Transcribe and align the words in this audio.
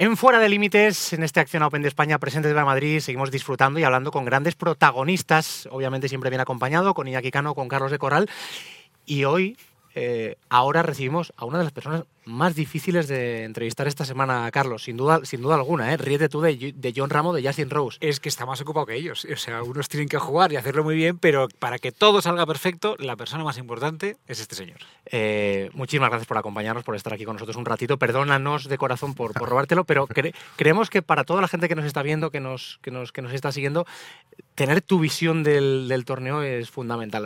En 0.00 0.16
Fuera 0.16 0.38
de 0.38 0.48
Límites, 0.48 1.12
en 1.12 1.22
este 1.22 1.40
Acción 1.40 1.62
Open 1.62 1.82
de 1.82 1.88
España 1.88 2.18
presente 2.18 2.48
de 2.48 2.54
Madrid, 2.54 3.00
seguimos 3.00 3.30
disfrutando 3.30 3.78
y 3.78 3.84
hablando 3.84 4.10
con 4.10 4.24
grandes 4.24 4.54
protagonistas, 4.54 5.68
obviamente 5.70 6.08
siempre 6.08 6.30
bien 6.30 6.40
acompañado, 6.40 6.94
con 6.94 7.06
Iñaki 7.06 7.30
Cano, 7.30 7.54
con 7.54 7.68
Carlos 7.68 7.90
de 7.90 7.98
Corral. 7.98 8.30
Y 9.04 9.24
hoy 9.24 9.58
eh, 9.94 10.36
ahora 10.48 10.82
recibimos 10.82 11.32
a 11.36 11.44
una 11.44 11.58
de 11.58 11.64
las 11.64 11.72
personas 11.72 12.04
más 12.24 12.54
difíciles 12.54 13.08
de 13.08 13.44
entrevistar 13.44 13.88
esta 13.88 14.04
semana, 14.04 14.48
Carlos, 14.52 14.84
sin 14.84 14.96
duda, 14.96 15.20
sin 15.24 15.42
duda 15.42 15.56
alguna. 15.56 15.92
¿eh? 15.92 15.96
Ríete 15.96 16.28
tú 16.28 16.40
de, 16.40 16.92
John 16.94 17.10
Ramo, 17.10 17.32
de 17.32 17.42
Justin 17.42 17.70
Rose. 17.70 17.98
Es 18.00 18.20
que 18.20 18.28
está 18.28 18.46
más 18.46 18.60
ocupado 18.60 18.86
que 18.86 18.94
ellos. 18.94 19.26
O 19.32 19.36
sea, 19.36 19.62
unos 19.62 19.88
tienen 19.88 20.08
que 20.08 20.18
jugar 20.18 20.52
y 20.52 20.56
hacerlo 20.56 20.84
muy 20.84 20.94
bien, 20.94 21.18
pero 21.18 21.48
para 21.58 21.78
que 21.78 21.92
todo 21.92 22.22
salga 22.22 22.46
perfecto, 22.46 22.94
la 22.98 23.16
persona 23.16 23.42
más 23.42 23.58
importante 23.58 24.16
es 24.28 24.40
este 24.40 24.54
señor. 24.54 24.78
Eh, 25.06 25.70
muchísimas 25.72 26.10
gracias 26.10 26.28
por 26.28 26.38
acompañarnos, 26.38 26.84
por 26.84 26.94
estar 26.94 27.12
aquí 27.12 27.24
con 27.24 27.34
nosotros 27.34 27.56
un 27.56 27.64
ratito. 27.64 27.98
Perdónanos 27.98 28.68
de 28.68 28.78
corazón 28.78 29.14
por, 29.14 29.32
por 29.32 29.48
robártelo, 29.48 29.84
pero 29.84 30.06
creemos 30.56 30.90
que 30.90 31.02
para 31.02 31.24
toda 31.24 31.40
la 31.40 31.48
gente 31.48 31.68
que 31.68 31.74
nos 31.74 31.84
está 31.84 32.02
viendo, 32.02 32.30
que 32.30 32.40
nos, 32.40 32.78
que 32.82 32.90
nos, 32.90 33.12
que 33.12 33.22
nos 33.22 33.32
está 33.32 33.50
siguiendo, 33.50 33.86
tener 34.54 34.82
tu 34.82 35.00
visión 35.00 35.42
del, 35.42 35.88
del 35.88 36.04
torneo 36.04 36.42
es 36.42 36.70
fundamental 36.70 37.24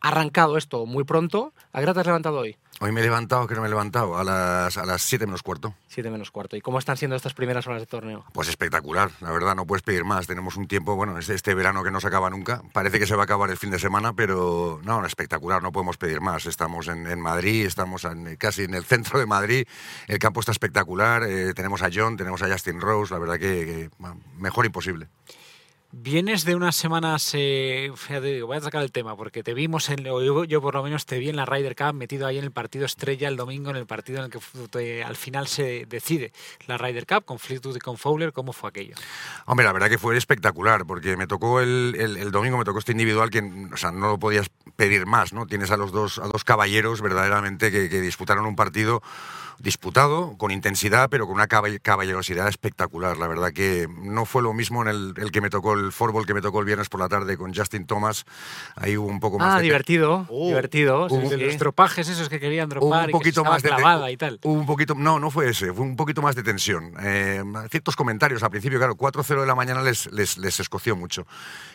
arrancado 0.00 0.56
esto 0.56 0.86
muy 0.86 1.04
pronto. 1.04 1.52
¿A 1.72 1.78
qué 1.78 1.84
hora 1.84 1.94
te 1.94 2.00
has 2.00 2.06
levantado 2.06 2.38
hoy? 2.38 2.56
Hoy 2.80 2.92
me 2.92 3.00
he 3.00 3.02
levantado, 3.02 3.48
que 3.48 3.56
no 3.56 3.60
me 3.60 3.66
he 3.66 3.70
levantado, 3.70 4.16
a 4.16 4.22
las, 4.22 4.78
a 4.78 4.86
las 4.86 5.02
7 5.02 5.26
menos 5.26 5.42
cuarto. 5.42 5.74
7 5.88 6.10
menos 6.10 6.30
cuarto. 6.30 6.56
¿Y 6.56 6.60
cómo 6.60 6.78
están 6.78 6.96
siendo 6.96 7.16
estas 7.16 7.34
primeras 7.34 7.66
horas 7.66 7.82
de 7.82 7.86
torneo? 7.86 8.24
Pues 8.32 8.48
espectacular, 8.48 9.10
la 9.20 9.32
verdad, 9.32 9.56
no 9.56 9.66
puedes 9.66 9.82
pedir 9.82 10.04
más. 10.04 10.28
Tenemos 10.28 10.56
un 10.56 10.68
tiempo, 10.68 10.94
bueno, 10.94 11.18
este, 11.18 11.34
este 11.34 11.54
verano 11.54 11.82
que 11.82 11.90
no 11.90 11.98
se 11.98 12.06
acaba 12.06 12.30
nunca. 12.30 12.62
Parece 12.72 13.00
que 13.00 13.06
se 13.06 13.16
va 13.16 13.22
a 13.22 13.24
acabar 13.24 13.50
el 13.50 13.56
fin 13.56 13.72
de 13.72 13.80
semana, 13.80 14.12
pero 14.12 14.80
no, 14.84 15.04
espectacular, 15.04 15.60
no 15.60 15.72
podemos 15.72 15.96
pedir 15.96 16.20
más. 16.20 16.46
Estamos 16.46 16.86
en, 16.86 17.20
Madrid, 17.20 17.66
estamos 17.66 18.06
casi 18.38 18.62
en 18.62 18.74
el 18.74 18.84
centro 18.84 19.18
de 19.18 19.26
Madrid, 19.26 19.66
el 20.06 20.18
campo 20.20 20.38
está 20.38 20.52
espectacular, 20.52 21.24
eh, 21.24 21.54
tenemos 21.54 21.82
a 21.82 21.90
John, 21.92 22.16
tenemos 22.16 22.42
a 22.42 22.48
Justin 22.48 22.80
Rose, 22.80 23.12
la 23.12 23.18
verdad 23.18 23.38
que 23.38 23.90
mejor 24.36 24.66
imposible. 24.66 25.08
Vienes 25.90 26.44
de 26.44 26.54
unas 26.54 26.76
semanas, 26.76 27.30
eh, 27.32 27.90
voy 28.46 28.56
a 28.58 28.60
sacar 28.60 28.82
el 28.82 28.92
tema, 28.92 29.16
porque 29.16 29.42
te 29.42 29.54
vimos, 29.54 29.88
en, 29.88 30.04
yo, 30.04 30.44
yo, 30.44 30.60
por 30.60 30.74
lo 30.74 30.82
menos 30.82 31.06
te 31.06 31.18
vi 31.18 31.30
en 31.30 31.36
la 31.36 31.46
Ryder 31.46 31.74
Cup 31.74 31.94
metido 31.94 32.26
ahí 32.26 32.36
en 32.36 32.44
el 32.44 32.50
partido 32.50 32.84
estrella 32.84 33.26
el 33.26 33.36
domingo, 33.36 33.70
en 33.70 33.76
el 33.76 33.86
partido 33.86 34.18
en 34.18 34.26
el 34.26 34.68
que 34.70 35.02
al 35.02 35.16
final 35.16 35.46
se 35.46 35.86
decide 35.86 36.32
la 36.66 36.76
Ryder 36.76 37.06
Cup 37.06 37.24
con 37.24 37.38
Fleetwood 37.38 37.76
y 37.76 37.78
con 37.80 37.96
Fowler, 37.96 38.34
¿cómo 38.34 38.52
fue 38.52 38.68
aquello? 38.68 38.96
Hombre, 39.46 39.64
la 39.64 39.72
verdad 39.72 39.88
que 39.88 39.96
fue 39.96 40.14
espectacular, 40.18 40.84
porque 40.84 41.16
me 41.16 41.26
tocó 41.26 41.60
el, 41.60 41.94
el, 41.98 42.30
domingo, 42.30 42.58
me 42.58 42.64
tocó 42.66 42.80
este 42.80 42.92
individual 42.92 43.30
que, 43.30 43.38
o 43.38 43.90
no 43.92 44.08
lo 44.08 44.18
podías 44.18 44.50
pedir 44.76 45.06
más, 45.06 45.32
¿no? 45.32 45.46
Tienes 45.46 45.70
a 45.70 45.76
los 45.76 45.90
dos, 45.90 46.18
a 46.18 46.28
dos 46.28 46.44
caballeros 46.44 47.00
verdaderamente 47.00 47.72
que, 47.72 47.88
disputaron 48.00 48.46
un 48.46 48.54
partido 48.54 49.02
disputado, 49.58 50.36
con 50.38 50.52
intensidad, 50.52 51.08
pero 51.10 51.26
con 51.26 51.34
una 51.34 51.48
caballerosidad 51.48 52.46
espectacular. 52.46 53.18
La 53.18 53.26
verdad 53.26 53.52
que 53.52 53.88
no 53.88 54.24
fue 54.24 54.40
lo 54.40 54.54
mismo 54.54 54.82
en 54.82 55.14
el, 55.16 55.30
que 55.32 55.40
me 55.40 55.50
tocó 55.50 55.74
el 55.78 55.92
fútbol 55.92 56.26
que 56.26 56.34
me 56.34 56.40
tocó 56.40 56.60
el 56.60 56.66
viernes 56.66 56.88
por 56.88 57.00
la 57.00 57.08
tarde 57.08 57.36
con 57.36 57.54
Justin 57.54 57.86
Thomas. 57.86 58.24
Ahí 58.76 58.96
hubo 58.96 59.08
un 59.08 59.20
poco 59.20 59.38
más 59.38 59.56
ah, 59.56 59.60
divertido, 59.60 60.26
uh. 60.28 60.48
divertido. 60.48 61.08
los 61.08 61.56
tropajes 61.56 62.08
esos 62.08 62.28
que 62.28 62.40
querían 62.40 62.68
dropar 62.68 63.06
un 63.06 63.12
poquito 63.12 63.44
más 63.44 63.62
de 63.62 63.70
clavada 63.70 64.10
y 64.10 64.16
tal. 64.16 64.38
un 64.42 64.66
poquito, 64.66 64.94
no, 64.94 65.18
no 65.18 65.30
fue 65.30 65.50
ese, 65.50 65.72
fue 65.72 65.84
un 65.84 65.96
poquito 65.96 66.22
más 66.22 66.34
de 66.34 66.42
tensión. 66.42 66.94
Eh, 67.00 67.42
ciertos 67.70 67.96
comentarios 67.96 68.42
al 68.42 68.50
principio, 68.50 68.78
claro, 68.78 68.96
4-0 68.96 69.40
de 69.40 69.46
la 69.46 69.54
mañana 69.54 69.82
les, 69.82 70.10
les, 70.12 70.60
escoció 70.60 70.96
mucho. 70.96 71.26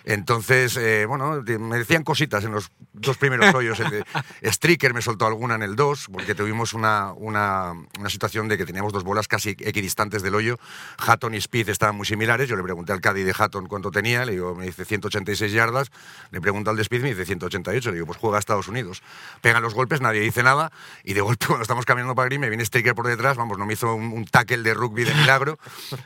Entonces, 0.04 0.78
eh, 0.78 1.06
bueno, 1.06 1.42
me 1.60 1.78
decían 1.78 2.04
cositas 2.04 2.44
en 2.44 2.52
los 2.52 2.72
dos 2.94 3.18
primeros 3.18 3.54
hoyos. 3.56 3.80
El 3.80 4.54
Stricker 4.54 4.94
me 4.94 5.02
soltó 5.02 5.26
alguna 5.26 5.56
en 5.56 5.64
el 5.64 5.76
2, 5.76 6.10
porque 6.12 6.36
tuvimos 6.36 6.74
una, 6.74 7.14
una 7.14 7.64
una, 8.00 8.10
situación 8.10 8.48
de 8.48 8.58
que 8.58 8.66
teníamos 8.66 8.94
dos 8.94 9.04
bolas 9.04 9.28
casi 9.28 9.52
equidistantes 9.52 10.22
del 10.22 10.36
hoyo. 10.36 10.58
Hatton 10.98 11.34
y 11.34 11.38
Speed 11.38 11.70
estaban 11.70 11.96
muy 11.96 12.06
similares. 12.06 12.48
Yo 12.50 12.56
le 12.56 12.64
pregunté 12.64 12.94
al 12.94 13.02
Caddy 13.02 13.24
de 13.24 13.34
Hatton 13.38 13.68
cuánto 13.68 13.92
tenía. 13.94 14.26
Le 14.26 14.34
digo, 14.34 14.56
me 14.56 14.66
dice 14.66 14.84
186 14.84 15.52
yardas. 15.54 15.92
Le 16.32 16.42
pregunto 16.42 16.70
al 16.70 16.76
de 16.76 16.82
Speed, 16.82 17.02
me 17.02 17.10
dice 17.10 17.26
188. 17.26 17.90
Le 17.90 17.96
digo, 17.96 18.08
pues 18.08 18.20
juega 18.20 18.36
a 18.38 18.40
Estados 18.40 18.68
Unidos. 18.68 19.02
Pegan 19.42 19.64
los 19.64 19.74
golpes, 19.74 20.02
nadie 20.02 20.20
dice 20.20 20.44
nada. 20.44 20.72
Y 21.06 21.14
de 21.14 21.22
golpe, 21.22 21.46
cuando 21.48 21.62
estamos 21.62 21.86
caminando 21.86 22.16
para 22.16 22.26
green, 22.26 22.42
me 22.42 22.50
viene 22.50 22.64
Striker 22.64 22.94
por 22.94 23.08
detrás. 23.08 23.38
Vamos, 23.38 23.58
no 23.58 23.66
me 23.66 23.74
hizo 23.74 23.96
un, 23.96 24.26
tackle 24.26 24.64
de 24.64 24.74
rugby 24.74 25.06
de 25.06 25.14
milagro. 25.14 25.58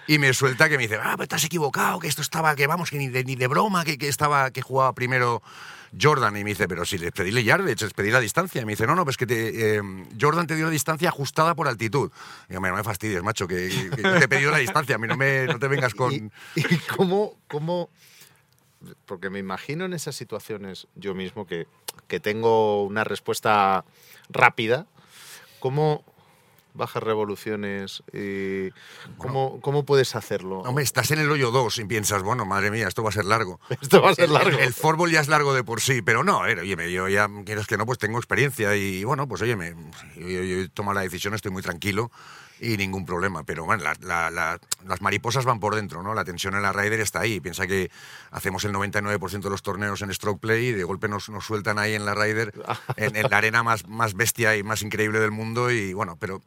y 0.06 0.20
me 0.20 0.34
suelta 0.34 0.70
que 0.70 0.78
me 0.78 0.84
dice, 0.84 1.00
ah, 1.02 1.14
pero 1.14 1.24
estás 1.24 1.44
equivocado, 1.44 2.00
que 2.00 2.08
esto 2.08 2.22
estaba, 2.22 2.56
que 2.56 2.68
vamos, 2.68 2.92
que 2.92 2.98
ni 2.98 3.08
de, 3.08 3.24
ni 3.24 3.36
de 3.36 3.48
broma, 3.48 3.84
que, 3.84 3.98
estaba, 4.08 4.52
que 4.52 4.62
jugaba 4.62 4.94
primero 4.94 5.42
Jordan 6.00 6.36
y 6.38 6.44
me 6.44 6.52
dice, 6.52 6.68
pero 6.68 6.86
si 6.86 6.98
les 6.98 7.12
pedí 7.12 7.32
de 7.32 7.72
hecho 7.72 7.86
les 7.86 7.94
pedí 7.94 8.12
la 8.12 8.20
distancia. 8.20 8.62
Y 8.62 8.66
me 8.66 8.74
dice, 8.74 8.86
no, 8.88 8.96
no, 8.96 9.04
pues 9.04 9.18
que 9.18 9.26
eh, 9.30 9.82
Jordan 10.20 10.48
te 10.48 10.56
dio 10.56 10.66
la 10.66 10.72
distancia 10.72 11.10
ajustada 11.10 11.56
por 11.56 11.68
altitud. 11.68 12.12
Y 12.50 12.54
yo, 12.54 12.60
no 12.62 12.76
me 12.76 12.84
fastidies, 12.84 13.24
macho, 13.24 13.48
que, 13.48 13.70
te 13.96 14.24
he 14.24 14.28
pedido 14.28 14.52
la 14.52 14.58
distancia, 14.58 14.96
a 14.96 14.98
mí 14.98 15.08
no, 15.08 15.18
me, 15.18 15.46
no 15.46 15.60
te 15.60 15.68
vengas 15.68 15.94
con... 15.94 16.14
¿Y, 16.56 16.78
cómo, 16.96 17.38
cómo, 17.48 17.90
Porque 19.06 19.30
me 19.30 19.40
imagino 19.40 19.86
en 19.86 19.94
esas 19.94 20.16
situaciones 20.16 20.88
yo 20.96 21.14
mismo 21.14 21.46
que, 21.46 21.68
que 22.08 22.20
tengo 22.20 22.84
una 22.84 23.04
respuesta 23.04 23.86
rápida, 24.30 24.88
¿cómo 25.60 26.04
bajas 26.78 27.04
revoluciones. 27.04 28.04
Y 28.14 28.70
¿cómo, 29.18 29.60
¿Cómo 29.62 29.84
puedes 29.86 30.16
hacerlo? 30.16 30.60
Hombre, 30.60 30.84
estás 30.84 31.12
en 31.12 31.20
el 31.20 31.30
hoyo 31.30 31.52
2 31.52 31.80
y 31.80 31.86
piensas, 31.86 32.24
bueno, 32.24 32.46
madre 32.46 32.72
mía, 32.72 32.88
esto 32.88 33.04
va 33.04 33.10
a 33.10 33.14
ser 33.14 33.26
largo. 33.26 33.60
Esto 33.82 34.02
va 34.02 34.12
a 34.12 34.16
ser 34.16 34.30
largo. 34.30 34.58
El, 34.58 34.74
fútbol 34.74 35.12
ya 35.12 35.20
es 35.20 35.28
largo 35.28 35.54
de 35.54 35.64
por 35.64 35.82
sí, 35.82 36.02
pero 36.02 36.24
no, 36.24 36.46
eh, 36.46 36.60
oye, 36.60 36.92
yo 36.92 37.08
ya, 37.08 37.28
quieres 37.46 37.68
que 37.68 37.78
no, 37.78 37.86
pues 37.86 37.98
tengo 37.98 38.18
experiencia 38.18 38.76
y 38.76 39.04
bueno, 39.04 39.28
pues 39.28 39.42
oye, 39.42 39.58
yo, 40.16 40.28
yo, 40.28 40.44
yo 40.44 40.70
tomo 40.72 40.94
la 40.94 41.02
decisión, 41.02 41.34
estoy 41.34 41.52
muy 41.52 41.62
tranquilo 41.62 42.12
y 42.60 42.78
ningún 42.78 43.06
problema. 43.06 43.44
Pero 43.44 43.66
bueno, 43.66 43.84
las 44.02 45.02
mariposas 45.02 45.46
van 45.46 45.60
por 45.60 45.76
dentro, 45.76 46.04
¿no? 46.04 46.14
La 46.14 46.24
tensión 46.24 46.56
en 46.56 46.62
la 46.62 46.74
Ryder 46.74 47.00
está 47.00 47.22
ahí. 47.22 47.40
Piensa 47.40 47.68
que 47.68 47.92
hacemos 48.32 48.64
el 48.66 48.74
99% 48.74 49.42
de 49.42 49.50
los 49.50 49.62
torneos 49.62 50.02
en 50.02 50.14
stroke 50.14 50.40
play 50.40 50.68
y 50.68 50.72
de 50.74 50.84
golpe 50.84 51.08
nos, 51.08 51.30
nos 51.30 51.46
sueltan 51.46 51.80
ahí 51.80 51.94
en 51.94 52.06
la 52.06 52.16
Ryder, 52.16 52.54
en, 52.98 53.30
la 53.30 53.38
arena 53.38 53.64
más, 53.64 53.88
más 53.88 54.14
bestia 54.14 54.56
y 54.56 54.64
más 54.64 54.82
increíble 54.82 55.20
del 55.20 55.32
mundo. 55.32 55.72
Y 55.72 55.94
bueno, 55.94 56.18
pero 56.20 56.42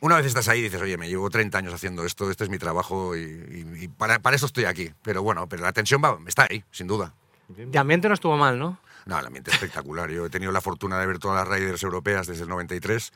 una 0.00 0.16
vez 0.16 0.26
estás 0.26 0.48
ahí 0.48 0.60
dices, 0.60 0.80
oye, 0.80 0.96
me 0.96 1.08
llevo 1.08 1.30
30 1.30 1.56
años 1.56 1.74
haciendo 1.74 2.04
esto, 2.04 2.30
este 2.30 2.44
es 2.44 2.50
mi 2.50 2.58
trabajo 2.58 3.16
y, 3.16 3.88
para, 3.96 4.18
para, 4.18 4.36
eso 4.36 4.46
estoy 4.46 4.64
aquí. 4.64 4.92
Pero 5.02 5.22
bueno, 5.22 5.48
pero 5.48 5.62
la 5.62 5.72
tensión 5.72 6.02
va, 6.04 6.18
está 6.26 6.46
ahí, 6.50 6.64
sin 6.70 6.86
duda. 6.86 7.14
De 7.48 7.78
ambiente 7.78 8.08
no 8.08 8.14
estuvo 8.14 8.36
mal, 8.36 8.58
¿no? 8.58 8.78
No, 9.06 9.18
el 9.18 9.26
ambiente 9.26 9.50
espectacular. 9.50 10.10
Yo 10.10 10.26
he 10.26 10.30
tenido 10.30 10.50
la 10.50 10.62
fortuna 10.62 10.98
de 10.98 11.06
ver 11.06 11.18
todas 11.18 11.46
las 11.46 11.58
Riders 11.58 11.82
europeas 11.82 12.26
desde 12.26 12.44
el 12.44 12.48
93 12.48 13.12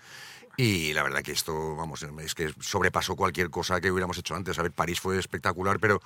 y 0.60 0.92
la 0.92 1.04
verdad 1.04 1.22
que 1.22 1.30
esto, 1.30 1.76
vamos, 1.76 2.04
es 2.20 2.34
que 2.34 2.52
sobrepasó 2.58 3.14
cualquier 3.14 3.48
cosa 3.48 3.80
que 3.80 3.92
hubiéramos 3.92 4.19
hecho 4.19 4.34
antes. 4.34 4.58
A 4.58 4.62
ver, 4.62 4.72
París 4.72 4.98
fue 4.98 5.16
espectacular, 5.16 5.78
pero 5.78 6.00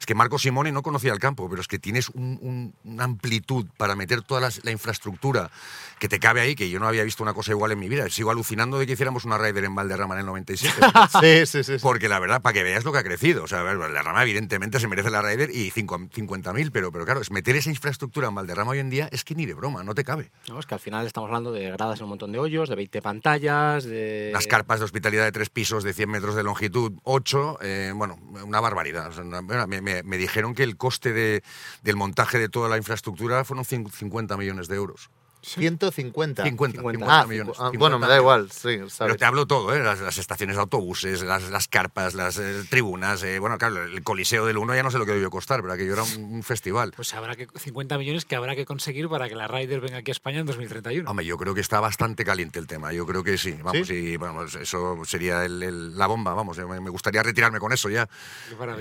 es 0.00 0.06
que 0.06 0.14
Marco 0.14 0.38
Simone 0.38 0.72
no 0.72 0.82
conocía 0.82 1.12
el 1.12 1.18
campo, 1.18 1.46
pero 1.50 1.60
es 1.60 1.68
que 1.68 1.78
tienes 1.78 2.08
una 2.14 3.04
amplitud 3.04 3.66
para 3.76 3.96
meter 3.96 4.22
toda 4.22 4.48
la, 4.62 4.70
infraestructura 4.70 5.50
que 5.98 6.08
te 6.08 6.18
cabe 6.18 6.40
ahí, 6.40 6.54
que 6.54 6.70
yo 6.70 6.80
no 6.80 6.88
había 6.88 7.04
visto 7.04 7.22
una 7.22 7.34
cosa 7.34 7.50
igual 7.50 7.72
en 7.72 7.80
mi 7.80 7.90
vida. 7.90 8.08
Sigo 8.08 8.30
alucinando 8.30 8.78
de 8.78 8.86
que 8.86 8.94
hiciéramos 8.94 9.26
una 9.26 9.36
Ryder 9.36 9.64
en 9.64 9.74
Valderrama 9.74 10.14
en 10.14 10.20
el 10.20 10.26
97. 10.26 10.74
sí, 11.20 11.44
sí, 11.44 11.64
sí, 11.64 11.76
Porque 11.82 12.08
la 12.08 12.18
verdad, 12.18 12.40
para 12.40 12.54
que 12.54 12.62
veas 12.62 12.86
lo 12.86 12.92
que 12.92 12.98
ha 13.00 13.04
crecido. 13.04 13.44
O 13.44 13.46
sea, 13.46 13.62
Valderrama 13.62 14.22
evidentemente 14.22 14.80
se 14.80 14.88
merece 14.88 15.10
la 15.10 15.20
Ryder 15.20 15.50
y 15.50 15.70
50.000, 15.70 16.70
pero, 16.72 16.90
pero 16.90 17.04
claro, 17.04 17.20
es 17.20 17.30
meter 17.30 17.56
esa 17.56 17.68
infraestructura 17.68 18.28
en 18.28 18.34
Valderrama 18.36 18.70
hoy 18.70 18.78
en 18.78 18.88
día 18.88 19.10
es 19.12 19.22
que 19.22 19.34
ni 19.34 19.44
de 19.44 19.52
broma, 19.52 19.84
no 19.84 19.94
te 19.94 20.02
cabe. 20.02 20.30
No, 20.48 20.58
es 20.58 20.64
que 20.64 20.72
al 20.72 20.80
final 20.80 21.06
estamos 21.06 21.28
hablando 21.28 21.52
de 21.52 21.70
gradas 21.72 21.98
en 21.98 22.04
un 22.04 22.08
montón 22.08 22.32
de 22.32 22.38
hoyos, 22.38 22.70
de 22.70 22.74
20 22.74 23.02
pantallas, 23.02 23.84
de 23.84 23.97
las 24.32 24.46
carpas 24.46 24.78
de 24.78 24.84
hospitalidad 24.84 25.24
de 25.24 25.32
tres 25.32 25.50
pisos 25.50 25.84
de 25.84 25.92
100 25.92 26.10
metros 26.10 26.34
de 26.34 26.42
longitud, 26.42 26.92
8, 27.04 27.58
eh, 27.62 27.92
bueno, 27.94 28.18
una 28.44 28.60
barbaridad. 28.60 29.12
me, 29.24 30.16
dijeron 30.18 30.54
que 30.54 30.62
el 30.62 30.76
coste 30.76 31.12
de, 31.12 31.42
del 31.82 31.96
montaje 31.96 32.38
de 32.38 32.48
toda 32.48 32.68
la 32.68 32.76
infraestructura 32.76 33.44
fueron 33.44 33.64
50 33.64 34.36
millones 34.36 34.68
de 34.68 34.76
euros. 34.76 35.10
150. 35.42 36.44
50, 36.44 36.80
50, 36.80 37.26
millones. 37.26 37.56
Ah, 37.58 37.70
bueno, 37.76 37.98
me 37.98 38.06
da 38.06 38.16
igual, 38.16 38.50
sí. 38.50 38.80
Pero 38.98 39.16
te 39.16 39.24
hablo 39.24 39.46
todo, 39.46 39.74
¿eh? 39.74 39.82
las, 39.82 40.18
estaciones 40.18 40.56
de 40.56 40.62
autobuses, 40.62 41.22
las, 41.22 41.68
carpas, 41.68 42.14
las 42.14 42.38
eh, 42.38 42.64
tribunas. 42.68 43.22
Eh, 43.22 43.38
bueno, 43.38 43.56
claro, 43.58 43.84
el 43.84 44.02
Coliseo 44.02 44.46
del 44.46 44.58
Uno 44.58 44.74
ya 44.74 44.82
no 44.82 44.90
sé 44.90 44.98
lo 44.98 45.06
que 45.06 45.12
debió 45.12 45.30
costar, 45.30 45.60
pero 45.62 45.72
aquello 45.72 45.92
era 45.94 46.02
un, 46.02 46.42
festival. 46.42 46.92
Pues 46.96 47.14
habrá 47.14 47.36
que 47.36 47.46
50 47.54 47.98
millones 47.98 48.24
que 48.24 48.36
habrá 48.36 48.56
que 48.56 48.64
conseguir 48.64 49.08
para 49.08 49.28
que 49.28 49.34
la 49.34 49.46
Ryder 49.46 49.80
venga 49.80 49.98
aquí 49.98 50.10
a 50.10 50.12
España 50.12 50.40
en 50.40 50.46
2031. 50.46 51.08
Hombre, 51.08 51.26
yo 51.26 51.36
creo 51.36 51.54
que 51.54 51.60
está 51.60 51.80
bastante 51.80 52.24
caliente 52.24 52.58
el 52.58 52.66
tema. 52.66 52.92
Yo 52.92 53.06
creo 53.06 53.22
que 53.22 53.38
sí. 53.38 53.52
Vamos, 53.62 53.90
y 53.90 54.16
bueno, 54.16 54.44
eso 54.44 55.04
sería 55.04 55.46
la 55.48 56.06
bomba. 56.06 56.34
Vamos, 56.34 56.58
me 56.58 56.90
gustaría 56.90 57.22
retirarme 57.22 57.58
con 57.58 57.72
eso 57.72 57.88
ya. 57.88 58.08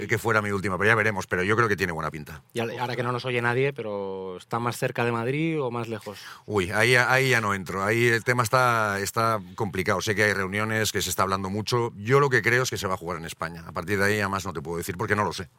Que 0.08 0.18
fuera 0.18 0.42
mi 0.42 0.52
última, 0.52 0.78
pero 0.78 0.90
ya 0.90 0.96
veremos. 0.96 1.28
Pero 1.28 1.44
yo 1.44 1.56
creo 1.56 1.68
que 1.68 1.76
tiene 1.76 1.94
buena 1.94 2.12
pinta. 2.12 2.42
Y 2.54 2.60
ahora 2.60 2.96
que 2.96 3.04
no 3.04 3.12
nos 3.12 3.26
oye 3.26 3.42
nadie, 3.42 3.74
pero 3.74 4.38
¿está 4.38 4.60
más 4.60 4.78
cerca 4.78 5.06
de 5.06 5.12
Madrid 5.12 5.62
o 5.62 5.72
más 5.72 5.88
lejos? 5.88 6.20
Uy, 6.46 6.57
ahí, 6.74 6.96
ahí 6.96 7.30
ya 7.30 7.42
no 7.42 7.54
entro. 7.54 7.84
Ahí 7.84 8.08
el 8.08 8.24
tema 8.24 8.44
está, 8.44 9.00
está 9.00 9.40
complicado. 9.56 10.02
Sé 10.02 10.16
que 10.16 10.24
hay 10.24 10.34
reuniones, 10.34 10.92
que 10.92 11.02
se 11.02 11.10
está 11.10 11.24
hablando 11.24 11.50
mucho. 11.50 11.94
Yo 11.98 12.20
lo 12.20 12.30
que 12.30 12.42
creo 12.42 12.64
es 12.64 12.70
que 12.70 12.78
se 12.78 12.88
va 12.88 12.96
a 12.96 12.98
jugar 12.98 13.18
en 13.18 13.26
España. 13.26 13.64
A 13.66 13.72
partir 13.72 13.98
de 13.98 14.06
ahí, 14.06 14.20
además, 14.20 14.46
no 14.46 14.54
te 14.54 14.62
puedo 14.62 14.78
decir 14.78 14.98
porque 14.98 15.16
no 15.16 15.24
lo 15.24 15.34
sé. 15.34 15.50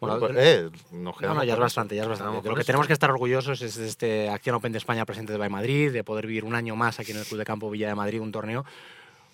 Bueno, 0.00 0.18
pues, 0.18 0.32
eh, 0.36 0.70
no, 0.92 1.14
ya 1.44 1.52
es 1.52 1.58
bastante, 1.58 1.94
ya 1.94 2.02
es 2.02 2.08
bastante. 2.08 2.48
lo 2.48 2.54
que 2.54 2.64
tenemos 2.64 2.86
que 2.86 2.94
estar 2.94 3.10
orgullosos 3.10 3.60
es 3.60 3.76
de 3.76 3.86
este 3.86 4.30
Acción 4.30 4.56
Open 4.56 4.72
de 4.72 4.78
España 4.78 5.04
presente 5.04 5.36
de 5.36 5.48
Madrid, 5.48 5.92
de 5.92 6.04
poder 6.04 6.26
vivir 6.26 6.44
un 6.44 6.54
año 6.54 6.74
más 6.74 7.00
aquí 7.00 7.12
en 7.12 7.18
el 7.18 7.26
Club 7.26 7.38
de 7.38 7.44
Campo 7.44 7.68
Villa 7.68 7.88
de 7.88 7.94
Madrid, 7.94 8.20
un 8.20 8.32
torneo 8.32 8.64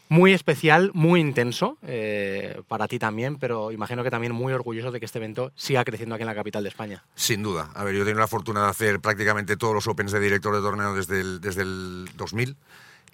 muy 0.08 0.32
especial, 0.32 0.90
muy 0.94 1.20
intenso, 1.20 1.78
eh, 1.82 2.62
para 2.68 2.88
ti 2.88 2.98
también, 2.98 3.36
pero 3.36 3.72
imagino 3.72 4.02
que 4.04 4.10
también 4.10 4.32
muy 4.32 4.52
orgulloso 4.52 4.90
de 4.92 5.00
que 5.00 5.06
este 5.06 5.18
evento 5.18 5.52
siga 5.56 5.84
creciendo 5.84 6.14
aquí 6.14 6.22
en 6.22 6.28
la 6.28 6.34
capital 6.34 6.62
de 6.62 6.68
España. 6.68 7.04
Sin 7.14 7.42
duda. 7.42 7.70
A 7.74 7.84
ver, 7.84 7.94
yo 7.94 8.02
he 8.02 8.04
tenido 8.04 8.20
la 8.20 8.28
fortuna 8.28 8.62
de 8.64 8.70
hacer 8.70 9.00
prácticamente 9.00 9.56
todos 9.56 9.74
los 9.74 9.86
Opens 9.86 10.12
de 10.12 10.20
director 10.20 10.54
de 10.54 10.60
torneo 10.60 10.94
desde 10.94 11.20
el, 11.20 11.40
desde 11.40 11.62
el 11.62 12.08
2000 12.16 12.56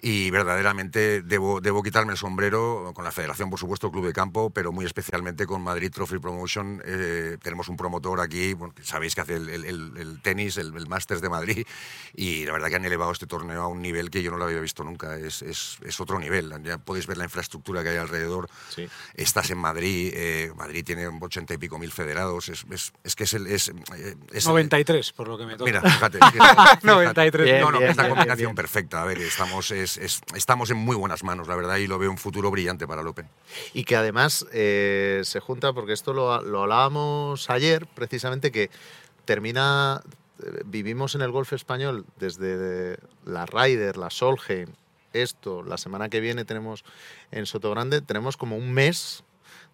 y 0.05 0.29
verdaderamente 0.31 1.21
debo, 1.21 1.61
debo 1.61 1.81
quitarme 1.81 2.11
el 2.11 2.17
sombrero 2.17 2.91
con 2.93 3.05
la 3.05 3.11
federación, 3.13 3.49
por 3.49 3.57
supuesto, 3.57 3.89
Club 3.89 4.05
de 4.05 4.11
Campo, 4.11 4.49
pero 4.49 4.73
muy 4.73 4.85
especialmente 4.85 5.45
con 5.47 5.61
Madrid 5.63 5.89
Trophy 5.91 6.19
Promotion. 6.19 6.81
Eh, 6.85 7.37
tenemos 7.41 7.69
un 7.69 7.77
promotor 7.77 8.19
aquí, 8.19 8.53
bueno, 8.53 8.73
sabéis 8.83 9.15
que 9.15 9.21
hace 9.21 9.37
el, 9.37 9.47
el- 9.47 9.63
el- 9.65 10.21
tenis, 10.21 10.57
el, 10.57 10.75
el 10.75 10.87
Masters 10.87 11.21
de 11.21 11.29
Madrid, 11.29 11.65
y 12.13 12.45
la 12.45 12.51
verdad 12.51 12.67
que 12.67 12.75
han 12.75 12.83
elevado 12.85 13.11
este 13.13 13.27
torneo 13.27 13.61
a 13.61 13.67
un 13.67 13.81
nivel 13.81 14.09
que 14.09 14.21
yo 14.21 14.29
no 14.31 14.37
lo 14.37 14.43
había 14.43 14.59
visto 14.59 14.83
nunca. 14.83 15.17
Es, 15.17 15.41
es, 15.41 15.77
es 15.85 15.99
otro 16.01 16.19
nivel. 16.19 16.53
Ya 16.63 16.77
podéis 16.79 17.07
ver 17.07 17.17
la 17.17 17.23
infraestructura 17.23 17.81
que 17.81 17.89
hay 17.89 17.97
alrededor. 17.97 18.49
Sí. 18.75 18.87
Estás 19.15 19.51
en 19.51 19.57
Madrid, 19.57 20.11
eh, 20.13 20.51
Madrid 20.57 20.83
tiene 20.85 21.07
ochenta 21.07 21.53
y 21.53 21.57
pico 21.57 21.79
mil 21.79 21.91
federados. 21.93 22.49
Es, 22.49 22.65
es, 22.69 22.91
es 23.05 23.15
que 23.15 23.23
es 23.23 23.33
el. 23.35 23.47
Es, 23.47 23.69
eh, 23.69 24.15
es- 24.33 24.45
93, 24.45 25.13
por 25.13 25.29
lo 25.29 25.37
que 25.37 25.45
me 25.45 25.53
toca. 25.55 25.63
Mira, 25.71 25.81
fíjate. 25.81 26.19
fíjate. 26.31 26.79
93. 26.85 27.45
Bien, 27.45 27.61
no, 27.61 27.71
no, 27.71 27.79
bien, 27.79 27.91
es 27.91 27.95
la 27.97 28.09
combinación 28.09 28.49
bien. 28.49 28.55
perfecta. 28.55 29.01
A 29.01 29.05
ver, 29.05 29.19
estamos, 29.19 29.71
es- 29.71 29.92
es- 29.97 30.21
estamos 30.35 30.69
en 30.71 30.77
muy 30.77 30.95
buenas 30.95 31.23
manos, 31.23 31.47
la 31.47 31.55
verdad, 31.55 31.77
y 31.77 31.87
lo 31.87 31.97
veo 31.99 32.09
un 32.11 32.17
futuro 32.17 32.49
brillante 32.51 32.87
para 32.87 33.01
el 33.01 33.07
Open. 33.07 33.27
Y 33.73 33.83
que 33.83 33.95
además 33.95 34.45
eh, 34.51 35.21
se 35.23 35.39
junta, 35.39 35.73
porque 35.73 35.93
esto 35.93 36.13
lo, 36.13 36.41
lo 36.41 36.63
hablábamos 36.63 37.49
ayer, 37.49 37.87
precisamente, 37.87 38.51
que 38.51 38.69
termina. 39.25 40.01
eh, 40.43 40.61
Vivimos 40.65 41.15
en 41.15 41.21
el 41.21 41.31
golf 41.31 41.53
español 41.53 42.05
desde 42.19 42.97
la 43.25 43.45
Ryder, 43.45 43.97
la 43.97 44.09
Solheim, 44.09 44.69
esto, 45.13 45.61
la 45.63 45.77
semana 45.77 46.09
que 46.09 46.19
viene 46.19 46.43
tenemos 46.43 46.83
en 47.31 47.45
Sotogrande, 47.45 48.01
tenemos 48.01 48.35
como 48.35 48.57
un 48.57 48.71
mes 48.73 49.23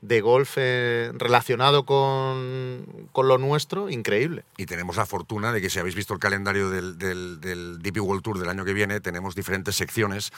de 0.01 0.21
golf 0.21 0.55
relacionado 0.55 1.85
con, 1.85 3.09
con 3.11 3.27
lo 3.27 3.37
nuestro, 3.37 3.89
increíble. 3.89 4.43
Y 4.57 4.65
tenemos 4.65 4.95
la 4.95 5.05
fortuna 5.05 5.51
de 5.51 5.61
que 5.61 5.69
si 5.69 5.79
habéis 5.79 5.95
visto 5.95 6.13
el 6.13 6.19
calendario 6.19 6.69
del, 6.69 6.97
del, 6.97 7.39
del 7.41 7.99
World 7.99 8.23
Tour 8.23 8.39
del 8.39 8.49
año 8.49 8.65
que 8.65 8.73
viene, 8.73 8.99
tenemos 8.99 9.35
diferentes 9.35 9.75
secciones 9.75 10.31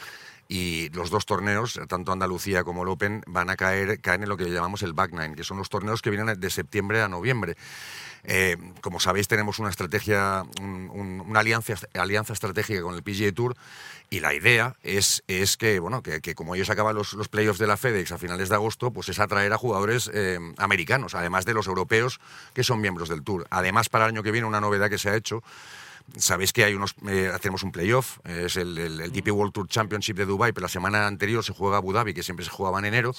y 0.54 0.90
los 0.90 1.10
dos 1.10 1.26
torneos, 1.26 1.80
tanto 1.88 2.12
Andalucía 2.12 2.66
como 2.66 2.84
el 2.84 2.90
Open, 2.90 3.24
van 3.26 3.50
a 3.50 3.56
caer, 3.56 4.02
caen 4.02 4.24
en 4.24 4.28
lo 4.30 4.36
que 4.36 4.50
llamamos 4.50 4.84
el 4.84 4.92
Back 4.92 5.12
Nine, 5.14 5.34
que 5.36 5.46
son 5.46 5.56
los 5.58 5.70
torneos 5.70 6.02
que 6.02 6.10
vienen 6.10 6.38
de 6.38 6.50
septiembre 6.50 7.02
a 7.02 7.08
noviembre. 7.08 7.56
Eh, 8.26 8.58
como 8.82 9.00
sabéis, 9.00 9.30
tenemos 9.30 9.60
una 9.60 9.70
estrategia, 9.70 10.44
un- 10.62 10.90
un- 10.94 11.22
una 11.22 11.40
alianza, 11.40 11.76
alianza 11.94 12.34
estratégica 12.34 12.82
con 12.82 12.96
el 12.96 13.02
PGA 13.02 13.32
Tour 13.32 13.56
y 14.10 14.20
la 14.20 14.34
idea 14.34 14.76
es, 14.84 15.24
es 15.30 15.56
que, 15.56 15.80
bueno, 15.80 16.04
que, 16.04 16.20
que 16.20 16.36
como 16.36 16.54
ellos 16.54 16.70
acaban 16.70 16.96
los, 16.96 17.14
los 17.14 17.30
playoffs 17.30 17.58
de 17.58 17.68
la 17.68 17.78
FedEx 17.78 18.12
a 18.12 18.18
finales 18.18 18.50
de 18.50 18.56
agosto, 18.56 18.92
pues 18.92 19.08
es 19.08 19.20
atraer 19.20 19.54
a 19.54 19.58
jugadores 19.58 20.12
eh, 20.14 20.38
americanos, 20.58 21.16
además 21.16 21.46
de 21.46 21.54
los 21.54 21.68
europeos 21.68 22.20
que 22.54 22.64
son 22.66 22.82
miembros 22.82 23.08
del 23.08 23.24
Tour. 23.24 23.48
Además, 23.52 23.88
para 23.88 24.04
el 24.06 24.10
año 24.12 24.22
que 24.22 24.32
viene, 24.32 24.46
una 24.48 24.60
novedad 24.60 24.90
que 24.90 24.98
se 24.98 25.10
ha 25.10 25.16
hecho 25.16 25.42
Sabéis 26.18 26.52
que 26.54 26.64
hay 26.64 26.74
unos, 26.74 26.96
eh, 27.08 27.32
hacemos 27.34 27.64
un 27.64 27.72
playoff, 27.72 28.20
es 28.26 28.56
el, 28.58 28.78
el- 28.78 29.00
el 29.02 29.12
DP 29.12 29.32
World 29.32 29.54
Tour 29.54 29.68
Championship 29.68 30.18
de 30.18 30.26
Dubai, 30.26 30.52
pero 30.52 30.64
la 30.66 30.70
semana 30.70 31.08
anterior 31.08 31.44
se 31.44 31.54
juega 31.54 31.78
Abu 31.78 31.94
Dhabi, 31.94 32.14
que 32.14 32.24
siempre 32.24 32.44
se 32.46 32.52
jugaba 32.52 32.80
en 32.80 32.86
enero. 32.86 33.14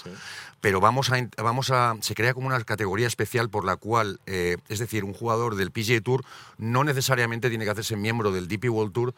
Pero 0.60 0.80
vamos 0.80 1.10
a, 1.10 1.16
vamos 1.42 1.70
a, 1.70 1.96
se 2.00 2.14
crea 2.14 2.34
como 2.34 2.46
una 2.46 2.60
categoría 2.64 3.06
especial 3.06 3.48
por 3.50 3.64
la 3.64 3.76
cual, 3.76 4.20
eh, 4.26 4.56
es 4.68 4.78
decir, 4.78 5.04
un 5.04 5.14
jugador 5.14 5.54
del 5.56 5.70
PGA 5.70 6.00
Tour 6.00 6.24
no 6.58 6.84
necesariamente 6.84 7.48
tiene 7.48 7.64
que 7.64 7.70
hacerse 7.70 7.96
miembro 7.96 8.30
del 8.32 8.46
DP 8.48 8.68
World 8.70 8.92
Tour 8.92 9.14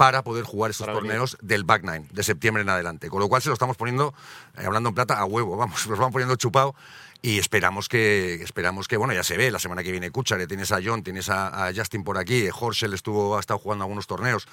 para 0.00 0.22
poder 0.24 0.44
jugar 0.44 0.72
venir. 0.94 1.02
torneos 1.10 1.36
del 1.42 1.64
Back 1.64 1.82
Nine, 1.82 2.06
de 2.10 2.22
septiembre 2.22 2.62
en 2.62 2.70
adelante. 2.70 3.10
Con 3.10 3.20
lo 3.20 3.28
cual 3.28 3.42
se 3.42 3.48
lo 3.50 3.52
estamos 3.52 3.76
poniendo, 3.76 4.14
eh, 4.56 4.64
hablando 4.64 4.88
en 4.88 4.94
plata, 4.94 5.18
a 5.18 5.26
huevo, 5.26 5.58
vamos, 5.58 5.86
los 5.86 5.98
vamos 5.98 6.12
poniendo 6.12 6.36
chupado 6.36 6.74
y 7.20 7.38
esperamos 7.38 7.88
que, 7.90 8.34
esperamos 8.42 8.88
que, 8.88 8.96
bueno, 8.96 9.12
ya 9.12 9.22
se 9.22 9.36
ve, 9.36 9.50
la 9.50 9.58
semana 9.58 9.82
que 9.82 9.90
viene 9.92 10.10
Kuchar, 10.10 10.46
tienes 10.46 10.72
a 10.72 10.78
John, 10.82 11.02
tienes 11.02 11.28
a, 11.28 11.66
a 11.66 11.74
Justin 11.74 12.02
por 12.02 12.16
aquí, 12.16 12.46
eh, 12.46 12.50
Horschel 12.58 12.94
estuvo, 12.94 13.36
ha 13.36 13.40
estado 13.40 13.58
jugando 13.58 13.84
algunos 13.84 14.06
torneos 14.06 14.48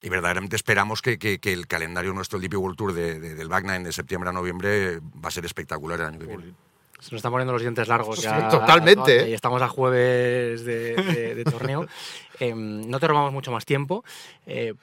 y 0.00 0.08
verdaderamente 0.10 0.54
esperamos 0.54 1.02
que, 1.02 1.18
que- 1.18 1.40
que 1.40 1.52
el 1.52 1.66
calendario 1.66 2.12
nuestro, 2.12 2.36
el 2.38 2.42
DP 2.42 2.54
World 2.56 2.76
Tour 2.76 2.92
de- 2.92 3.18
de- 3.18 3.34
del 3.34 3.48
Back 3.48 3.64
Nine 3.64 3.80
de 3.80 3.92
septiembre 3.92 4.30
a 4.30 4.32
noviembre 4.32 5.00
va 5.00 5.28
a 5.28 5.30
ser 5.32 5.44
espectacular 5.44 5.98
el 6.00 6.06
año 6.06 6.18
que 6.20 6.26
viene. 6.26 6.54
Se 7.00 7.10
nos 7.10 7.18
están 7.18 7.32
poniendo 7.32 7.52
los 7.52 7.62
dientes 7.62 7.86
largos 7.88 8.18
Sí, 8.18 8.22
ya. 8.24 8.48
totalmente. 8.48 9.28
Y 9.28 9.34
estamos 9.34 9.60
a 9.62 9.68
jueves 9.68 10.64
de, 10.64 10.94
de- 10.94 11.34
de 11.34 11.44
torneo. 11.44 11.86
Em, 12.40 12.88
no 12.90 12.98
te 12.98 13.06
robamos 13.06 13.32
mucho 13.32 13.52
más 13.52 13.64
tiempo. 13.64 14.04
Eh, 14.46 14.74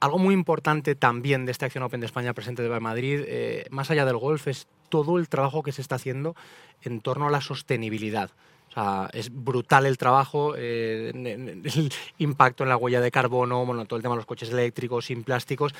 algo 0.00 0.18
muy 0.18 0.34
importante 0.34 0.94
también 0.94 1.46
de 1.46 1.52
esta 1.52 1.64
Acción 1.66 1.82
Open 1.84 2.00
de 2.00 2.06
España 2.06 2.34
presente 2.34 2.62
de 2.62 2.80
Madrid, 2.80 3.22
eh, 3.26 3.64
más 3.70 3.90
allá 3.90 4.04
del 4.04 4.18
golf, 4.18 4.46
es 4.46 4.66
todo 4.90 5.18
el 5.18 5.28
trabajo 5.28 5.62
que 5.62 5.72
se 5.72 5.80
está 5.80 5.94
haciendo 5.94 6.36
en 6.82 7.00
torno 7.00 7.26
a 7.26 7.30
la 7.30 7.40
sostenibilidad. 7.40 8.30
O 8.68 8.72
sea, 8.72 9.08
es 9.14 9.30
brutal 9.32 9.86
el 9.86 9.96
trabajo, 9.96 10.52
eh, 10.56 11.12
el 11.14 11.90
impacto 12.18 12.62
en 12.62 12.68
la 12.68 12.76
huella 12.76 13.00
de 13.00 13.10
carbono, 13.10 13.64
bueno, 13.64 13.86
todo 13.86 13.96
el 13.96 14.02
tema 14.02 14.14
de 14.14 14.18
los 14.18 14.26
coches 14.26 14.50
eléctricos, 14.50 15.06
sin 15.06 15.24
plásticos. 15.24 15.74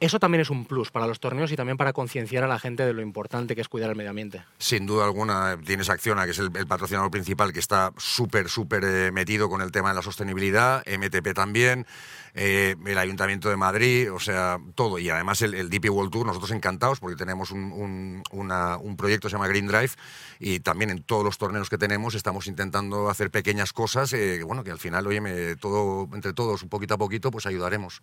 Eso 0.00 0.18
también 0.18 0.42
es 0.42 0.50
un 0.50 0.66
plus 0.66 0.90
para 0.90 1.06
los 1.06 1.20
torneos 1.20 1.50
y 1.52 1.56
también 1.56 1.76
para 1.78 1.92
concienciar 1.92 2.44
a 2.44 2.48
la 2.48 2.58
gente 2.58 2.84
de 2.84 2.92
lo 2.92 3.00
importante 3.00 3.54
que 3.54 3.60
es 3.62 3.68
cuidar 3.68 3.90
el 3.90 3.96
medio 3.96 4.10
ambiente. 4.10 4.44
Sin 4.58 4.86
duda 4.86 5.04
alguna 5.04 5.56
tienes 5.64 5.88
Acciona, 5.88 6.24
que 6.24 6.32
es 6.32 6.38
el, 6.38 6.50
patrocinador 6.66 7.10
principal, 7.10 7.52
que 7.52 7.60
está 7.60 7.92
súper, 7.96 8.48
súper 8.48 8.84
eh, 8.84 9.12
metido 9.12 9.48
con 9.48 9.62
el 9.62 9.70
tema 9.72 9.90
de 9.90 9.94
la 9.94 10.02
sostenibilidad, 10.02 10.82
MTP 10.86 11.32
también, 11.32 11.86
eh, 12.34 12.74
el 12.84 12.98
Ayuntamiento 12.98 13.48
de 13.48 13.56
Madrid, 13.56 14.12
o 14.12 14.18
sea, 14.18 14.58
todo. 14.74 14.98
Y 14.98 15.08
además 15.08 15.40
el, 15.42 15.54
el 15.54 15.70
DP 15.70 15.88
World 15.90 16.10
Tour, 16.12 16.26
nosotros 16.26 16.50
encantados 16.50 17.00
porque 17.00 17.16
tenemos 17.16 17.50
un, 17.52 18.22
un- 18.30 18.96
proyecto 18.96 19.26
que 19.28 19.30
se 19.30 19.36
llama 19.36 19.48
Green 19.48 19.66
Drive 19.66 19.90
y 20.38 20.60
también 20.60 20.90
en 20.90 21.02
todos 21.02 21.24
los 21.24 21.36
torneos 21.38 21.68
que 21.70 21.78
tenemos 21.78 22.14
estamos 22.14 22.46
intentando 22.46 23.08
hacer 23.10 23.30
pequeñas 23.30 23.72
cosas, 23.72 24.12
eh, 24.12 24.42
bueno, 24.44 24.64
que 24.64 24.70
al 24.70 24.78
final, 24.78 25.06
oye, 25.06 25.20
me- 25.20 25.56
todo, 25.56 26.08
entre 26.14 26.32
todos, 26.32 26.62
un 26.62 26.68
poquito 26.68 26.94
a 26.94 26.98
poquito, 26.98 27.30
pues 27.30 27.46
ayudaremos. 27.46 28.02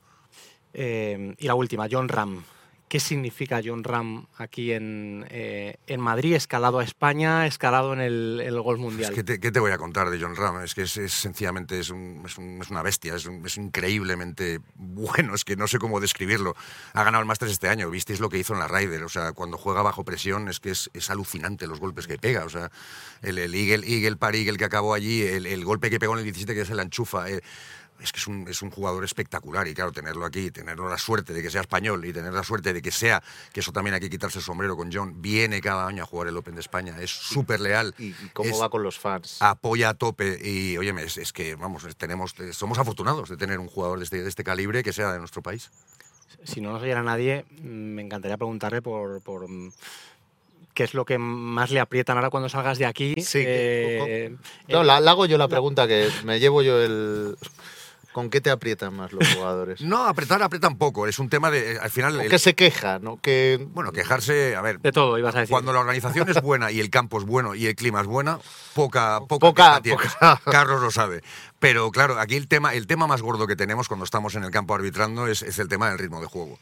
Eh, 0.73 1.35
y 1.37 1.47
la 1.47 1.55
última, 1.55 1.87
John 1.91 2.07
Ram. 2.09 2.43
¿Qué 2.87 2.99
significa 2.99 3.61
John 3.63 3.85
Ram 3.85 4.25
aquí 4.37 4.73
en, 4.73 5.25
eh, 5.29 5.77
en 5.87 6.01
Madrid, 6.01 6.33
escalado 6.33 6.79
a 6.79 6.83
España, 6.83 7.47
escalado 7.47 7.93
en 7.93 8.01
el, 8.01 8.41
el 8.43 8.59
golf 8.59 8.81
mundial? 8.81 9.11
Es 9.11 9.15
que 9.15 9.23
te, 9.23 9.39
¿Qué 9.39 9.49
te 9.49 9.61
voy 9.61 9.71
a 9.71 9.77
contar 9.77 10.09
de 10.09 10.19
John 10.19 10.35
Ram? 10.35 10.61
Es 10.61 10.75
que 10.75 10.81
es, 10.81 10.97
es 10.97 11.13
sencillamente 11.13 11.79
es, 11.79 11.89
un- 11.89 12.21
es 12.25 12.37
un- 12.37 12.59
es 12.61 12.69
una 12.69 12.81
bestia, 12.81 13.15
es, 13.15 13.25
un- 13.27 13.45
es 13.45 13.55
increíblemente 13.55 14.59
bueno, 14.75 15.35
es 15.35 15.45
que 15.45 15.55
no 15.55 15.69
sé 15.69 15.79
cómo 15.79 16.01
describirlo. 16.01 16.53
Ha 16.91 17.05
ganado 17.05 17.21
el 17.21 17.27
Masters 17.27 17.53
este 17.53 17.69
año, 17.69 17.89
visteis 17.89 18.19
lo 18.19 18.27
que 18.27 18.39
hizo 18.39 18.51
en 18.51 18.59
la 18.59 18.67
Ryder, 18.67 19.03
o 19.05 19.09
sea, 19.09 19.31
cuando 19.31 19.57
juega 19.57 19.81
bajo 19.81 20.03
presión 20.03 20.49
es 20.49 20.59
que 20.59 20.71
es, 20.71 20.89
es 20.93 21.09
alucinante 21.09 21.67
los 21.67 21.79
golpes 21.79 22.07
que 22.07 22.17
pega, 22.17 22.43
o 22.43 22.49
sea, 22.49 22.71
el, 23.21 23.37
el 23.37 23.55
Eagle, 23.55 23.87
Eagle 23.87 24.17
par 24.17 24.35
Eagle 24.35 24.57
que 24.57 24.65
acabó 24.65 24.93
allí, 24.93 25.21
el, 25.21 25.45
el 25.45 25.63
golpe 25.63 25.89
que 25.89 25.97
pegó 25.99 26.11
en 26.11 26.19
el 26.19 26.25
17 26.25 26.53
que 26.53 26.65
se 26.65 26.75
la 26.75 26.83
enchufa, 26.83 27.29
eh, 27.29 27.41
es 28.01 28.11
que 28.11 28.19
es 28.19 28.27
un, 28.27 28.47
es 28.47 28.61
un 28.61 28.71
jugador 28.71 29.03
espectacular 29.03 29.67
y 29.67 29.73
claro, 29.73 29.91
tenerlo 29.91 30.25
aquí, 30.25 30.51
tener 30.51 30.79
la 30.79 30.97
suerte 30.97 31.33
de 31.33 31.41
que 31.41 31.49
sea 31.51 31.61
español 31.61 32.03
y 32.05 32.11
tener 32.13 32.33
la 32.33 32.43
suerte 32.43 32.73
de 32.73 32.81
que 32.81 32.91
sea, 32.91 33.21
que 33.53 33.59
eso 33.59 33.71
también 33.71 33.93
hay 33.93 33.99
que 33.99 34.09
quitarse 34.09 34.39
el 34.39 34.43
sombrero 34.43 34.75
con 34.75 34.91
John, 34.91 35.21
viene 35.21 35.61
cada 35.61 35.87
año 35.87 36.03
a 36.03 36.05
jugar 36.05 36.27
el 36.27 36.37
Open 36.37 36.55
de 36.55 36.61
España, 36.61 36.95
es 36.99 37.11
súper 37.11 37.59
leal. 37.59 37.93
¿Y, 37.97 38.07
y 38.07 38.29
cómo 38.33 38.49
es- 38.49 38.59
va 38.61 38.69
con 38.69 38.83
los 38.83 38.99
fans? 38.99 39.37
apoya 39.39 39.89
a 39.89 39.93
tope 39.93 40.39
y 40.43 40.77
oye 40.77 40.93
es, 41.03 41.17
es 41.17 41.31
que 41.33 41.55
vamos 41.55 41.85
tenemos 41.97 42.33
somos 42.51 42.77
afortunados 42.79 43.29
de 43.29 43.37
tener 43.37 43.59
un 43.59 43.67
jugador 43.67 43.97
de 43.99 44.03
este, 44.05 44.23
de 44.23 44.29
este 44.29 44.43
calibre 44.43 44.83
que 44.83 44.93
sea 44.93 45.11
de 45.13 45.19
nuestro 45.19 45.41
país 45.41 45.69
Si 46.43 46.59
no 46.61 46.71
nos 46.73 46.81
oyera 46.81 47.03
nadie, 47.03 47.45
mm, 47.61 47.67
me 47.67 48.01
encantaría 48.01 48.37
preguntarle 48.37 48.81
por, 48.81 49.21
por, 49.21 49.47
mm, 49.47 49.71
qué 50.73 50.83
es 50.85 50.93
lo 50.93 51.05
que 51.05 51.17
más 51.17 51.69
le 51.69 51.79
aprietan 51.79 52.17
ahora 52.17 52.29
cuando 52.29 52.49
salgas 52.49 52.77
de 52.77 52.85
aquí. 52.85 53.13
Sí, 53.21 53.43
Eh, 53.45 54.35
No, 54.69 54.81
eh, 54.81 54.83
la, 54.85 54.99
la 54.99 55.11
hago 55.11 55.25
yo 55.25 55.37
la 55.37 55.47
pregunta 55.47 55.87
que 55.87 56.09
me 56.23 56.39
llevo 56.39 56.61
yo 56.61 56.81
el... 56.81 57.37
¿Con 58.13 58.29
qué 58.29 58.41
te 58.41 58.49
aprietan 58.49 58.93
más 58.93 59.13
los 59.13 59.27
jugadores? 59.33 59.81
no 59.81 60.05
apretar 60.05 60.41
apretan 60.43 60.77
poco 60.77 61.07
es 61.07 61.17
un 61.19 61.29
tema 61.29 61.49
de 61.49 61.79
al 61.79 61.89
final 61.89 62.17
¿O 62.17 62.21
el- 62.21 62.29
qué 62.29 62.39
se 62.39 62.55
queja? 62.55 62.99
¿no? 62.99 63.19
Que, 63.21 63.65
bueno 63.71 63.91
quejarse 63.91 64.55
a 64.55 64.61
ver 64.61 64.79
de 64.79 64.91
todo, 64.91 65.17
ibas 65.17 65.35
a 65.35 65.39
decir. 65.41 65.51
cuando 65.51 65.71
la 65.73 65.79
organización 65.79 66.29
es 66.29 66.41
buena 66.41 66.71
y 66.71 66.79
el 66.79 66.89
campo 66.89 67.17
es 67.19 67.25
bueno 67.25 67.55
y 67.55 67.67
el 67.67 67.75
clima 67.75 68.01
es 68.01 68.07
bueno, 68.07 68.41
poca, 68.73 69.19
poca, 69.27 69.81
poca. 69.81 70.41
Carlos 70.45 70.81
lo 70.81 70.91
sabe. 70.91 71.21
Pero 71.59 71.91
claro, 71.91 72.19
aquí 72.19 72.35
el 72.35 72.47
tema, 72.47 72.73
el 72.73 72.87
tema 72.87 73.07
más 73.07 73.21
gordo 73.21 73.47
que 73.47 73.55
tenemos 73.55 73.87
cuando 73.87 74.03
estamos 74.03 74.35
en 74.35 74.43
el 74.43 74.51
campo 74.51 74.73
arbitrando 74.75 75.27
es, 75.27 75.41
es 75.41 75.59
el 75.59 75.67
tema 75.67 75.89
del 75.89 75.99
ritmo 75.99 76.19
de 76.19 76.27
juego. 76.27 76.57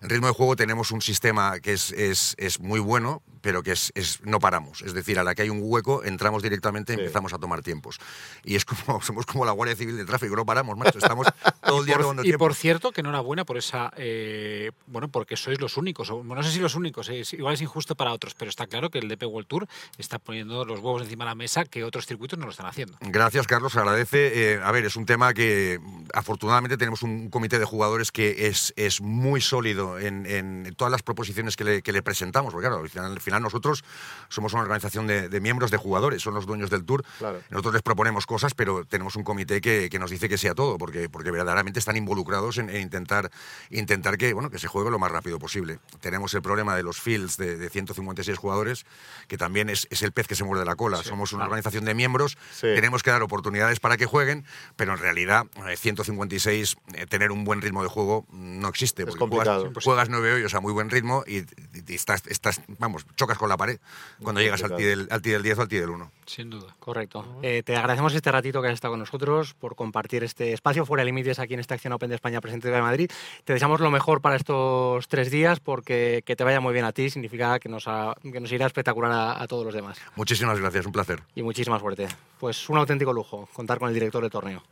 En 0.00 0.08
ritmo 0.10 0.28
de 0.28 0.32
juego 0.32 0.54
tenemos 0.56 0.90
un 0.92 1.02
sistema 1.02 1.58
que 1.60 1.72
es, 1.72 1.90
es, 1.92 2.34
es 2.38 2.60
muy 2.60 2.78
bueno, 2.80 3.20
pero 3.40 3.62
que 3.62 3.72
es, 3.72 3.92
es- 3.94 4.20
no 4.24 4.38
paramos. 4.40 4.82
Es 4.82 4.94
decir, 4.94 5.18
a 5.18 5.24
la 5.24 5.34
que 5.34 5.42
hay 5.42 5.50
un 5.50 5.60
hueco, 5.62 6.04
entramos 6.04 6.42
directamente 6.42 6.92
y 6.92 6.96
Sí. 6.96 7.00
empezamos 7.02 7.32
a 7.32 7.38
tomar 7.38 7.62
tiempos. 7.62 7.98
Y 8.44 8.56
es 8.56 8.64
como, 8.64 9.00
somos 9.02 9.26
como 9.26 9.44
la 9.44 9.52
Guardia 9.52 9.76
Civil 9.76 9.96
de 9.96 10.04
Tráfico, 10.04 10.34
no 10.36 10.44
paramos, 10.46 10.76
macho. 10.76 10.98
Estamos 10.98 11.26
todo 11.64 11.80
el 11.80 11.86
día 11.86 11.98
tomando 11.98 12.22
y 12.22 12.26
tiempo. 12.26 12.44
por 12.44 12.54
cierto, 12.54 12.92
que 12.92 13.00
enhorabuena 13.00 13.44
por 13.44 13.56
esa. 13.58 13.92
eh, 13.96 14.70
bueno, 14.86 15.08
porque 15.08 15.36
sois 15.36 15.60
los 15.60 15.76
únicos. 15.76 16.10
o 16.10 16.22
no 16.24 16.42
sé 16.42 16.50
si 16.52 16.60
los 16.60 16.74
únicos, 16.74 17.08
es, 17.08 17.32
igual 17.32 17.54
es 17.54 17.60
injusto 17.62 17.94
para 17.94 18.12
otros, 18.12 18.34
pero 18.34 18.48
está 18.48 18.66
claro 18.66 18.90
que 18.90 18.98
el 18.98 19.08
DP 19.08 19.24
World 19.24 19.48
Tour 19.48 19.66
está 19.98 20.18
poniendo 20.18 20.64
los 20.64 20.78
huevos 20.80 21.02
encima 21.02 21.24
de 21.24 21.30
la 21.30 21.34
mesa 21.34 21.64
que 21.64 21.84
otros 21.84 22.06
circuitos 22.06 22.38
no 22.38 22.44
lo 22.46 22.50
están 22.52 22.66
haciendo. 22.66 22.96
Gracias, 23.00 23.46
Carlos, 23.46 23.76
agradece. 23.76 24.54
Eh, 24.54 24.60
a 24.62 24.70
ver, 24.72 24.84
es 24.84 24.96
un 24.96 25.06
tema 25.06 25.32
que 25.34 25.78
afortunadamente 26.14 26.76
tenemos 26.76 27.02
un 27.02 27.30
comité 27.30 27.58
de 27.58 27.64
jugadores 27.64 28.12
que 28.12 28.46
es, 28.48 28.72
es 28.76 29.00
muy 29.00 29.40
sólido 29.40 29.98
en, 29.98 30.26
en 30.26 30.74
todas 30.76 30.90
las 30.90 31.02
proposiciones 31.02 31.56
que 31.56 31.64
le, 31.64 31.82
que 31.82 31.92
le 31.92 32.02
presentamos, 32.02 32.52
porque 32.52 32.68
claro, 32.68 32.82
al 32.82 32.88
final, 32.88 33.12
al 33.12 33.20
final 33.28 33.42
nosotros 33.42 33.84
somos 34.28 34.52
una 34.52 34.62
organización 34.62 35.06
de, 35.06 35.28
de 35.28 35.40
miembros, 35.40 35.70
de 35.70 35.76
jugadores, 35.76 36.22
son 36.22 36.34
los 36.34 36.46
dueños 36.46 36.70
del 36.70 36.84
tour. 36.84 37.04
Claro. 37.18 37.40
Nosotros 37.50 37.74
les 37.74 37.82
proponemos 37.82 38.26
cosas, 38.26 38.54
pero 38.54 38.84
tenemos 38.84 39.16
un 39.16 39.22
comité 39.24 39.60
que, 39.60 39.88
que 39.90 39.98
nos 39.98 40.10
dice 40.10 40.28
que 40.28 40.38
sea 40.38 40.54
todo, 40.54 40.78
porque, 40.78 41.08
porque 41.08 41.30
verdaderamente 41.30 41.78
están 41.78 41.96
involucrados 41.96 42.58
en, 42.58 42.70
en 42.70 42.80
intentar, 42.82 43.30
intentar 43.70 44.16
que, 44.18 44.32
bueno, 44.32 44.50
que 44.50 44.58
se 44.58 44.68
juegue 44.68 44.90
lo 44.90 44.98
más 44.98 45.10
rápido 45.10 45.38
posible. 45.38 45.78
Tenemos 46.00 46.32
el 46.34 46.42
problema 46.42 46.74
de 46.76 46.82
los 46.82 47.00
fields 47.00 47.36
de, 47.36 47.56
de 47.56 47.68
156 47.70 48.36
jugadores, 48.38 48.86
que 49.28 49.36
también 49.38 49.68
es, 49.68 49.86
es 49.90 50.02
el 50.02 50.12
pez 50.12 50.26
que 50.26 50.34
se 50.34 50.44
muerde 50.44 50.64
la 50.64 50.76
cola. 50.76 51.02
Somos 51.02 51.32
una 51.32 51.44
organización 51.44 51.84
de 51.84 51.94
miembros, 51.94 52.36
Sí. 52.52 52.66
tenemos 52.74 53.02
que 53.02 53.10
dar 53.10 53.22
oportunidades 53.22 53.80
para 53.80 53.96
que 53.96 54.06
jueguen, 54.06 54.44
pero 54.76 54.92
en 54.94 54.98
realidad 54.98 55.46
eh, 55.68 55.76
156, 55.76 56.76
eh, 56.94 57.06
tener 57.06 57.30
un 57.32 57.44
buen 57.44 57.60
ritmo 57.60 57.82
de 57.82 57.88
juego 57.88 58.26
no 58.32 58.68
existe. 58.68 59.02
Es 59.02 59.08
porque 59.08 59.18
complicado. 59.20 59.64
Juegas, 59.64 59.84
juegas 59.84 60.08
nueve 60.08 60.32
hoyos 60.32 60.54
a 60.54 60.60
muy 60.60 60.72
buen 60.72 60.90
ritmo 60.90 61.24
y, 61.26 61.38
y- 61.38 61.46
y 61.86 61.94
estás, 61.94 62.22
estás, 62.26 62.60
vamos, 62.78 63.04
chocas 63.18 63.36
con 63.36 63.50
la 63.50 63.56
pared 63.58 63.78
cuando 64.22 64.40
llegas 64.40 64.62
al 64.64 64.74
tee, 64.76 64.86
del, 64.86 65.08
al 65.10 65.20
tee 65.20 65.32
del 65.34 65.42
10 65.42 65.58
o 65.58 65.60
al 65.62 65.68
tee 65.68 65.80
del 65.80 65.90
1. 65.90 66.10
Sin 66.24 66.48
duda. 66.48 66.74
Correcto. 66.80 67.38
Eh, 67.42 67.62
te 67.62 67.76
agradecemos 67.76 68.14
este 68.14 68.32
ratito 68.32 68.62
que 68.62 68.68
has 68.68 68.74
estado 68.74 68.92
con 68.92 69.00
nosotros, 69.00 69.54
por 69.54 69.74
compartir 69.76 70.24
este 70.24 70.52
espacio 70.54 70.86
fuera 70.86 71.02
de 71.02 71.06
límites 71.06 71.38
aquí 71.38 71.54
en 71.54 71.60
esta 71.60 71.74
acción 71.74 71.92
Open 71.92 72.08
de 72.08 72.14
España 72.14 72.40
presente 72.40 72.70
de 72.70 72.80
Madrid. 72.80 73.10
Te 73.44 73.52
deseamos 73.52 73.80
lo 73.80 73.90
mejor 73.90 74.20
para 74.22 74.36
estos 74.36 75.06
tres 75.08 75.30
días, 75.30 75.60
porque 75.60 76.22
que 76.24 76.36
te 76.36 76.44
vaya 76.44 76.60
muy 76.60 76.72
bien 76.72 76.84
a 76.84 76.92
ti 76.92 77.10
significa 77.10 77.58
que 77.58 77.68
nos, 77.68 77.88
ha- 77.88 78.14
que 78.22 78.40
nos 78.40 78.50
irá 78.52 78.66
espectacular 78.66 79.10
a, 79.12 79.42
a 79.42 79.46
todos 79.46 79.64
los 79.64 79.74
demás. 79.74 79.98
Muchísimas 80.16 80.58
gracias, 80.58 80.86
un 80.86 80.92
placer. 80.92 81.20
Y 81.34 81.42
muchísima 81.42 81.78
suerte. 81.80 82.08
Pues 82.38 82.68
un 82.68 82.78
auténtico 82.78 83.12
lujo 83.12 83.48
contar 83.52 83.78
con 83.78 83.88
el 83.88 83.94
director 83.94 84.22
de 84.22 84.30
torneo. 84.30 84.62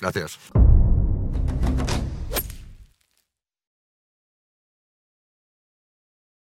Gracias. 0.00 0.38